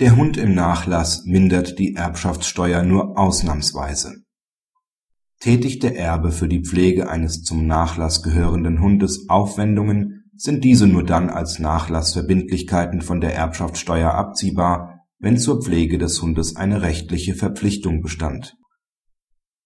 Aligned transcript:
Der 0.00 0.16
Hund 0.16 0.38
im 0.38 0.54
Nachlass 0.54 1.26
mindert 1.26 1.78
die 1.78 1.94
Erbschaftssteuer 1.94 2.82
nur 2.82 3.18
ausnahmsweise. 3.18 4.22
Tätigt 5.38 5.82
der 5.82 5.98
Erbe 5.98 6.32
für 6.32 6.48
die 6.48 6.62
Pflege 6.62 7.10
eines 7.10 7.42
zum 7.42 7.66
Nachlass 7.66 8.22
gehörenden 8.22 8.80
Hundes 8.80 9.28
Aufwendungen, 9.28 10.30
sind 10.34 10.64
diese 10.64 10.86
nur 10.86 11.04
dann 11.04 11.28
als 11.28 11.58
Nachlassverbindlichkeiten 11.58 13.02
von 13.02 13.20
der 13.20 13.34
Erbschaftssteuer 13.34 14.14
abziehbar, 14.14 15.04
wenn 15.18 15.36
zur 15.36 15.62
Pflege 15.62 15.98
des 15.98 16.22
Hundes 16.22 16.56
eine 16.56 16.80
rechtliche 16.80 17.34
Verpflichtung 17.34 18.00
bestand. 18.00 18.56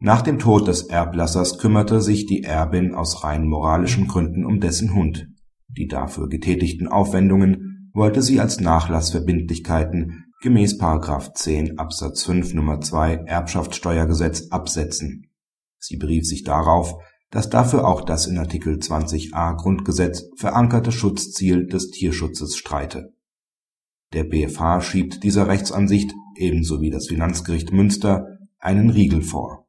Nach 0.00 0.22
dem 0.22 0.38
Tod 0.38 0.68
des 0.68 0.84
Erblassers 0.84 1.58
kümmerte 1.58 2.00
sich 2.00 2.24
die 2.24 2.44
Erbin 2.44 2.94
aus 2.94 3.24
rein 3.24 3.46
moralischen 3.46 4.08
Gründen 4.08 4.46
um 4.46 4.58
dessen 4.58 4.94
Hund. 4.94 5.28
Die 5.68 5.86
dafür 5.86 6.28
getätigten 6.30 6.88
Aufwendungen 6.88 7.73
wollte 7.94 8.22
sie 8.22 8.40
als 8.40 8.60
Nachlassverbindlichkeiten 8.60 10.24
gemäß§ 10.42 10.78
10 11.34 11.78
Absatz 11.78 12.24
5 12.24 12.52
Nr. 12.52 12.80
2 12.80 13.14
Erbschaftssteuergesetz 13.26 14.48
absetzen. 14.50 15.30
Sie 15.78 15.96
berief 15.96 16.26
sich 16.26 16.42
darauf, 16.42 16.94
dass 17.30 17.48
dafür 17.48 17.86
auch 17.86 18.02
das 18.02 18.26
in 18.26 18.36
Artikel 18.38 18.76
20a 18.76 19.56
Grundgesetz 19.56 20.28
verankerte 20.36 20.92
Schutzziel 20.92 21.66
des 21.66 21.90
Tierschutzes 21.90 22.56
streite. 22.56 23.14
Der 24.12 24.24
BfH 24.24 24.80
schiebt 24.80 25.22
dieser 25.22 25.48
Rechtsansicht, 25.48 26.12
ebenso 26.36 26.80
wie 26.80 26.90
das 26.90 27.08
Finanzgericht 27.08 27.72
Münster, 27.72 28.26
einen 28.58 28.90
Riegel 28.90 29.22
vor. 29.22 29.66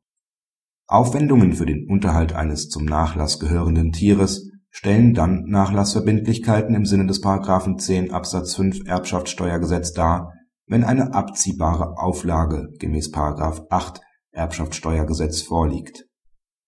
Aufwendungen 0.87 1.53
für 1.53 1.65
den 1.65 1.87
Unterhalt 1.89 2.33
eines 2.33 2.69
zum 2.69 2.85
Nachlass 2.85 3.39
gehörenden 3.39 3.91
Tieres 3.91 4.51
stellen 4.75 5.13
dann 5.13 5.45
Nachlassverbindlichkeiten 5.45 6.75
im 6.75 6.85
Sinne 6.85 7.07
des§ 7.07 7.23
10 7.77 8.11
Absatz 8.11 8.55
5 8.55 8.85
Erbschaftssteuergesetz 8.85 9.93
dar, 9.93 10.33
wenn 10.67 10.83
eine 10.83 11.13
abziehbare 11.13 11.97
Auflage 11.97 12.67
gemäß§ 12.77 13.13
8 13.69 14.01
Erbschaftssteuergesetz 14.33 15.41
vorliegt. 15.41 16.03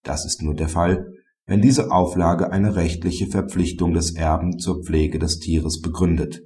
Das 0.04 0.26
ist 0.26 0.42
nur 0.42 0.56
der 0.56 0.70
Fall, 0.70 1.12
wenn 1.48 1.62
diese 1.62 1.92
Auflage 1.92 2.50
eine 2.50 2.78
rechtliche 2.78 3.28
Verpflichtung 3.28 3.94
des 3.94 4.16
Erben 4.16 4.58
zur 4.58 4.86
Pflege 4.86 5.20
des 5.20 5.40
Tieres 5.40 5.82
begründet. 5.82 6.44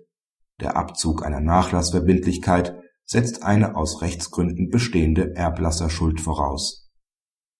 Der 0.61 0.75
Abzug 0.75 1.23
einer 1.23 1.41
Nachlassverbindlichkeit 1.41 2.75
setzt 3.05 3.43
eine 3.43 3.75
aus 3.75 4.01
Rechtsgründen 4.01 4.69
bestehende 4.69 5.35
Erblasserschuld 5.35 6.21
voraus 6.21 6.90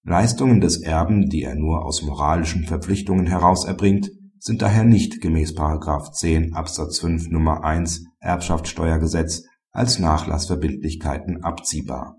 Leistungen 0.04 0.62
des 0.62 0.82
Erben, 0.82 1.30
die 1.30 1.44
er 1.44 1.56
nur 1.56 1.86
aus 1.86 2.02
moralischen 2.02 2.66
Verpflichtungen 2.66 3.28
heraus 3.28 3.66
erbringt, 3.66 4.10
sind 4.40 4.64
daher 4.64 4.84
nicht 4.84 5.22
gemäß§ 5.22 5.56
10 6.12 6.56
Absatz 6.56 7.00
5 7.00 7.28
Nr. 7.30 7.64
1 7.64 8.06
Erbschaftssteuergesetz 8.20 9.44
als 9.72 10.00
Nachlassverbindlichkeiten 10.00 11.44
abziehbar. 11.44 12.18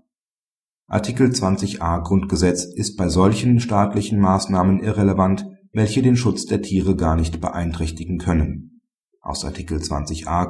Artikel 0.87 1.29
20a 1.29 2.01
Grundgesetz 2.03 2.63
ist 2.63 2.95
bei 2.95 3.09
solchen 3.09 3.59
staatlichen 3.59 4.19
Maßnahmen 4.19 4.81
irrelevant, 4.81 5.45
welche 5.73 6.01
den 6.01 6.15
Schutz 6.15 6.45
der 6.45 6.61
Tiere 6.61 6.95
gar 6.95 7.17
nicht 7.17 7.41
beeinträchtigen 7.41 8.17
können. 8.17 8.81
Aus 9.19 9.43
Artikel 9.43 9.79
20a 9.79 10.49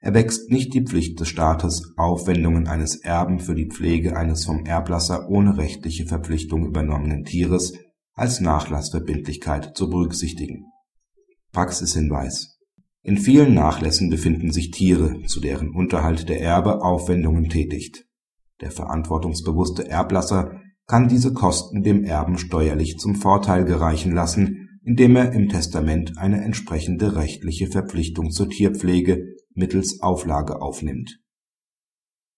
Grundgesetz 0.00 0.10
erwächst 0.10 0.50
nicht 0.50 0.74
die 0.74 0.82
Pflicht 0.84 1.20
des 1.20 1.28
Staates, 1.28 1.92
Aufwendungen 1.96 2.66
eines 2.66 2.96
Erben 2.96 3.38
für 3.38 3.54
die 3.54 3.68
Pflege 3.68 4.16
eines 4.16 4.44
vom 4.44 4.64
Erblasser 4.64 5.28
ohne 5.28 5.56
rechtliche 5.56 6.06
Verpflichtung 6.06 6.66
übernommenen 6.66 7.24
Tieres 7.24 7.74
als 8.14 8.40
Nachlassverbindlichkeit 8.40 9.76
zu 9.76 9.88
berücksichtigen. 9.88 10.64
Praxishinweis 11.52 12.58
In 13.02 13.18
vielen 13.18 13.54
Nachlässen 13.54 14.10
befinden 14.10 14.52
sich 14.52 14.70
Tiere, 14.70 15.22
zu 15.26 15.40
deren 15.40 15.74
Unterhalt 15.74 16.28
der 16.28 16.40
Erbe 16.40 16.82
Aufwendungen 16.82 17.48
tätigt. 17.48 18.04
Der 18.60 18.70
verantwortungsbewusste 18.70 19.88
Erblasser 19.88 20.60
kann 20.86 21.08
diese 21.08 21.32
Kosten 21.32 21.82
dem 21.82 22.04
Erben 22.04 22.36
steuerlich 22.36 22.98
zum 22.98 23.14
Vorteil 23.14 23.64
gereichen 23.64 24.12
lassen, 24.12 24.68
indem 24.82 25.16
er 25.16 25.32
im 25.32 25.48
Testament 25.48 26.18
eine 26.18 26.42
entsprechende 26.42 27.16
rechtliche 27.16 27.68
Verpflichtung 27.68 28.30
zur 28.30 28.48
Tierpflege 28.48 29.36
mittels 29.60 30.00
Auflage 30.00 30.60
aufnimmt. 30.60 31.20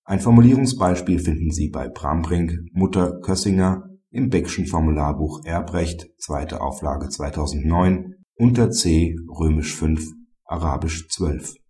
Ein 0.04 0.20
Formulierungsbeispiel 0.20 1.20
finden 1.20 1.52
Sie 1.52 1.70
bei 1.70 1.88
Brambrink, 1.88 2.52
Mutter 2.72 3.20
Kössinger 3.20 3.88
im 4.10 4.28
Beckschen 4.28 4.66
Formularbuch 4.66 5.44
Erbrecht, 5.44 6.10
zweite 6.18 6.60
Auflage 6.60 7.08
2009, 7.08 8.16
unter 8.34 8.70
C 8.70 9.16
römisch 9.38 9.74
5, 9.74 10.04
arabisch 10.44 11.08
12 11.08 11.61